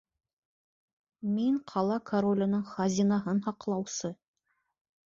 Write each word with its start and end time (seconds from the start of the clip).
Мин— 1.35 1.59
ҡала 1.73 1.99
короленең 2.13 2.67
хазинаһын 2.73 3.47
һаҡлаусы! 3.51 4.17